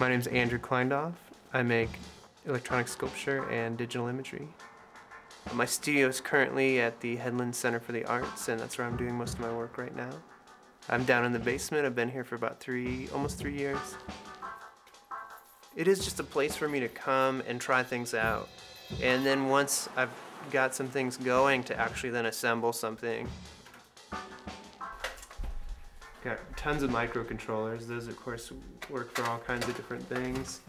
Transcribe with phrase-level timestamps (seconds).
[0.00, 1.14] My name is Andrew Kleindoff.
[1.52, 1.88] I make
[2.46, 4.46] electronic sculpture and digital imagery.
[5.54, 8.96] My studio is currently at the Headland Center for the Arts, and that's where I'm
[8.96, 10.10] doing most of my work right now.
[10.88, 11.84] I'm down in the basement.
[11.84, 13.96] I've been here for about three, almost three years.
[15.74, 18.48] It is just a place for me to come and try things out.
[19.02, 20.12] And then once I've
[20.52, 23.28] got some things going, to actually then assemble something.
[26.28, 27.86] Got tons of microcontrollers.
[27.86, 28.52] Those, of course,
[28.90, 30.60] work for all kinds of different things.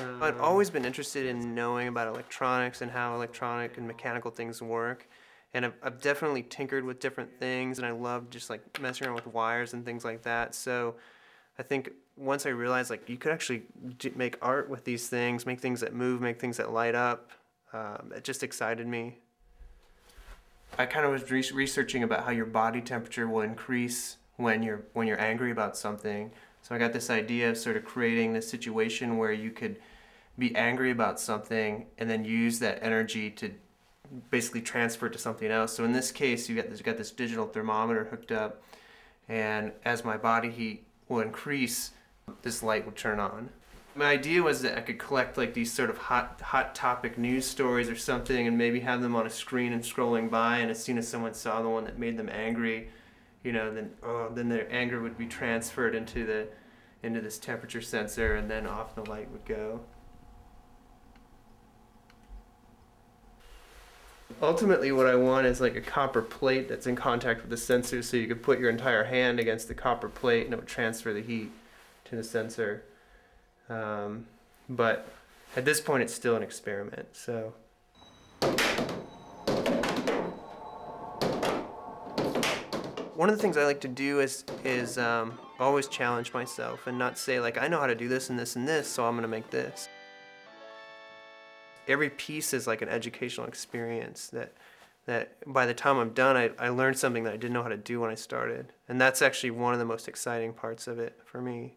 [0.00, 4.62] Um, I've always been interested in knowing about electronics and how electronic and mechanical things
[4.62, 5.06] work.
[5.52, 9.16] And I've, I've definitely tinkered with different things, and I love just like messing around
[9.16, 10.54] with wires and things like that.
[10.54, 10.94] So
[11.58, 13.64] I think once I realized like you could actually
[13.98, 17.30] d- make art with these things, make things that move, make things that light up,
[17.74, 19.18] um, it just excited me.
[20.78, 24.82] I kind of was re- researching about how your body temperature will increase when you're
[24.92, 26.30] when you're angry about something.
[26.62, 29.78] So I got this idea of sort of creating this situation where you could
[30.38, 33.52] be angry about something and then use that energy to
[34.30, 35.74] basically transfer it to something else.
[35.74, 38.62] So in this case, you got this, you got this digital thermometer hooked up,
[39.28, 41.92] and as my body heat will increase,
[42.42, 43.50] this light will turn on.
[43.94, 47.44] My idea was that I could collect like these sort of hot hot topic news
[47.44, 50.58] stories or something, and maybe have them on a screen and scrolling by.
[50.58, 52.88] And as soon as someone saw the one that made them angry,
[53.44, 56.48] you know, then oh, then their anger would be transferred into the
[57.02, 59.80] into this temperature sensor, and then off the light would go.
[64.40, 68.02] Ultimately, what I want is like a copper plate that's in contact with the sensor,
[68.02, 71.12] so you could put your entire hand against the copper plate, and it would transfer
[71.12, 71.50] the heat
[72.06, 72.84] to the sensor.
[73.68, 74.26] Um,
[74.68, 75.08] but
[75.56, 77.08] at this point, it's still an experiment.
[77.12, 77.54] So.
[83.22, 86.98] One of the things I like to do is is um, always challenge myself and
[86.98, 89.14] not say like I know how to do this and this and this, so I'm
[89.14, 89.88] gonna make this.
[91.86, 94.54] Every piece is like an educational experience that
[95.06, 97.68] that by the time I'm done, I, I learned something that I didn't know how
[97.68, 100.98] to do when I started, and that's actually one of the most exciting parts of
[100.98, 101.76] it for me.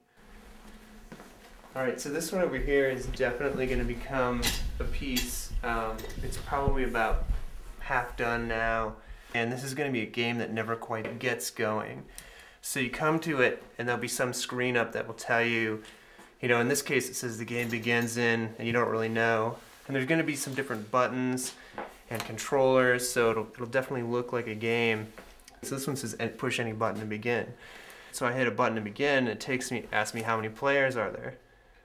[1.75, 4.41] All right, so this one over here is definitely going to become
[4.79, 5.51] a piece.
[5.61, 7.25] Um, it's probably about
[7.81, 8.95] half done now,
[9.35, 12.05] and this is going to be a game that never quite gets going.
[12.61, 15.83] So you come to it, and there'll be some screen up that will tell you,
[16.41, 19.09] you know, in this case it says the game begins in, and you don't really
[19.09, 19.57] know.
[19.85, 21.53] And there's going to be some different buttons
[22.09, 25.07] and controllers, so it'll, it'll definitely look like a game.
[25.63, 27.53] So this one says push any button to begin.
[28.13, 30.47] So I hit a button to begin, and it takes me, asks me how many
[30.47, 31.35] players are there.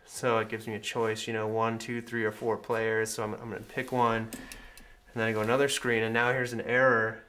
[0.06, 3.10] So it gives me a choice, you know, one, two, three, or four players.
[3.10, 4.28] So I'm, I'm going to pick one.
[5.12, 7.24] And then I go another screen, and now here's an error.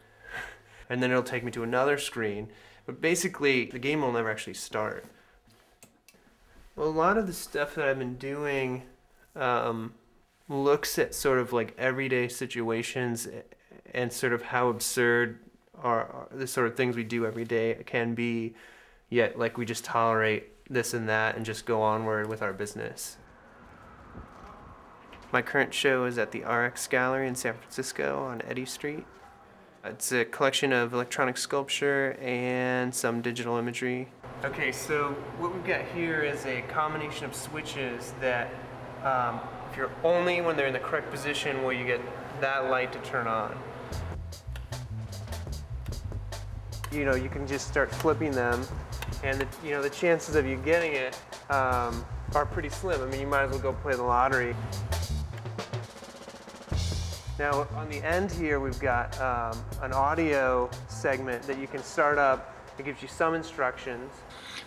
[0.91, 2.49] And then it'll take me to another screen.
[2.85, 5.05] But basically, the game will never actually start.
[6.75, 8.83] Well, a lot of the stuff that I've been doing
[9.33, 9.93] um,
[10.49, 13.25] looks at sort of like everyday situations
[13.93, 15.39] and sort of how absurd
[15.81, 18.53] are, the sort of things we do every day can be,
[19.09, 23.15] yet like we just tolerate this and that and just go onward with our business.
[25.31, 29.05] My current show is at the RX Gallery in San Francisco on Eddy Street.
[29.83, 34.07] It's a collection of electronic sculpture and some digital imagery.
[34.45, 38.53] Okay, so what we've got here is a combination of switches that,
[39.03, 39.39] um,
[39.71, 41.99] if you're only when they're in the correct position, will you get
[42.41, 43.57] that light to turn on.
[46.91, 48.63] You know, you can just start flipping them
[49.23, 51.19] and the, you know the chances of you getting it
[51.49, 52.05] um,
[52.35, 53.01] are pretty slim.
[53.01, 54.55] I mean, you might as well go play the lottery.
[57.41, 62.19] Now on the end here, we've got um, an audio segment that you can start
[62.19, 62.53] up.
[62.77, 64.11] It gives you some instructions.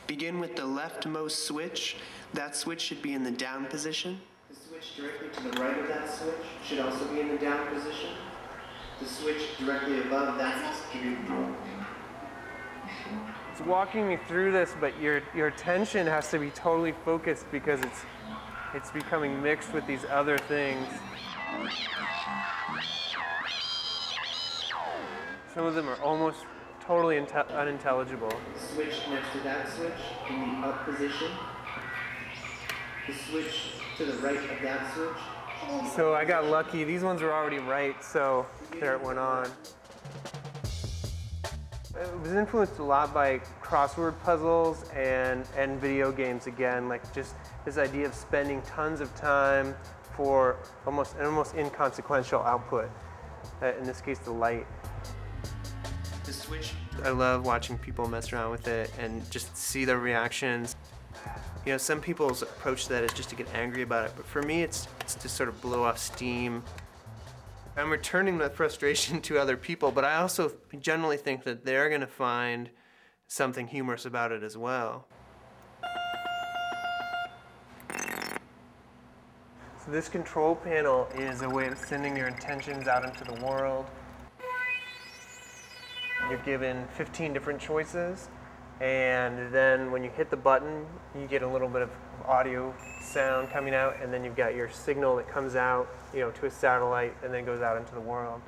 [0.08, 1.98] Begin with the leftmost switch.
[2.32, 4.20] That switch should be in the down position.
[4.50, 6.34] The switch directly to the right of that switch
[6.66, 8.10] should also be in the down position.
[8.98, 10.74] The switch directly above that
[13.52, 17.80] it's walking me through this, but your your attention has to be totally focused because
[17.82, 18.00] it's
[18.74, 20.88] it's becoming mixed with these other things.
[25.54, 26.38] Some of them are almost
[26.80, 28.32] totally unintelligible.
[28.56, 29.92] Switch next to that switch
[30.28, 31.30] in the up position.
[33.06, 35.92] The switch to the right of that switch.
[35.94, 36.84] So I got lucky.
[36.84, 38.46] These ones were already right, so
[38.80, 39.48] there it went on.
[41.96, 47.36] It was influenced a lot by crossword puzzles and, and video games again, like just
[47.64, 49.74] this idea of spending tons of time
[50.16, 50.56] for
[50.86, 52.90] almost an almost inconsequential output.
[53.62, 54.66] Uh, in this case, the light.
[56.24, 56.72] The switch.
[57.02, 60.76] I love watching people mess around with it and just see their reactions.
[61.66, 64.26] You know, some people's approach to that is just to get angry about it, but
[64.26, 66.62] for me, it's, it's to sort of blow off steam.
[67.76, 72.00] I'm returning that frustration to other people, but I also generally think that they're going
[72.02, 72.70] to find
[73.26, 75.08] something humorous about it as well.
[79.84, 83.84] So this control panel is a way of sending your intentions out into the world.
[86.30, 88.30] You're given 15 different choices,
[88.80, 91.90] and then when you hit the button, you get a little bit of
[92.24, 96.30] audio sound coming out, and then you've got your signal that comes out, you know,
[96.30, 98.40] to a satellite, and then goes out into the world.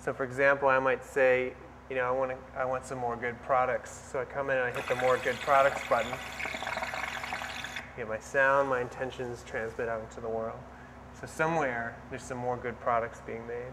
[0.00, 1.52] So, for example, I might say,
[1.90, 4.08] you know, I want to, I want some more good products.
[4.10, 6.10] So I come in and I hit the more good products button.
[7.96, 10.58] Get my sound, my intentions transmit out into the world.
[11.20, 13.72] So somewhere there's some more good products being made.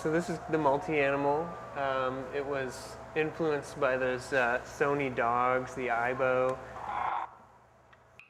[0.00, 1.48] So this is the multi-animal.
[1.76, 6.56] Um, it was influenced by those uh, Sony dogs, the Aibo.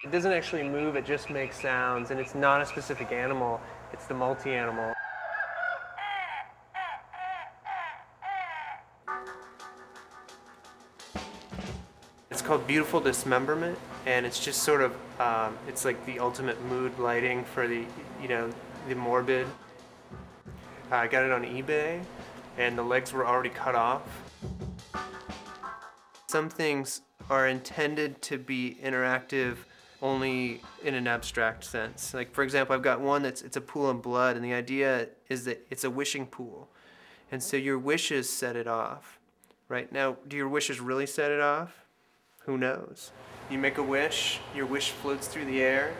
[0.02, 3.60] It doesn't actually move, it just makes sounds, and it's not a specific animal,
[3.92, 4.94] it's the multi-animal.
[12.48, 17.44] Called Beautiful Dismemberment, and it's just sort of, um, it's like the ultimate mood lighting
[17.44, 17.84] for the,
[18.22, 18.50] you know,
[18.88, 19.46] the morbid.
[20.90, 22.02] I got it on eBay,
[22.56, 24.00] and the legs were already cut off.
[26.26, 29.56] Some things are intended to be interactive
[30.00, 32.14] only in an abstract sense.
[32.14, 35.08] Like for example, I've got one that's it's a pool of blood, and the idea
[35.28, 36.70] is that it's a wishing pool,
[37.30, 39.18] and so your wishes set it off.
[39.68, 41.84] Right now, do your wishes really set it off?
[42.48, 43.12] Who knows?
[43.50, 45.92] You make a wish, your wish floats through the air,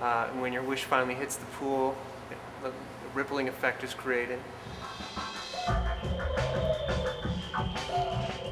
[0.00, 1.94] uh, and when your wish finally hits the pool,
[2.64, 2.70] a
[3.12, 4.38] rippling effect is created.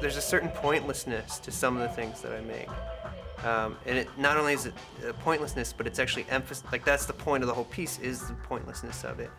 [0.01, 2.69] There's a certain pointlessness to some of the things that I make.
[3.43, 4.75] Um, and it not only is it
[5.07, 6.63] a pointlessness, but it's actually emphasis.
[6.71, 9.31] Like that's the point of the whole piece is the pointlessness of it.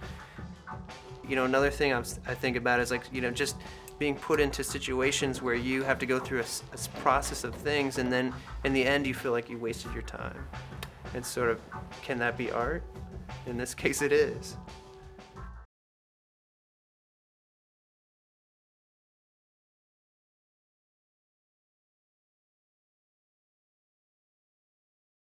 [1.29, 3.55] You know, another thing I'm, I think about is like you know just
[3.99, 6.45] being put into situations where you have to go through a,
[6.75, 8.33] a process of things, and then
[8.65, 10.47] in the end you feel like you wasted your time.
[11.15, 11.61] And sort of,
[12.03, 12.83] can that be art?
[13.47, 14.57] In this case, it is.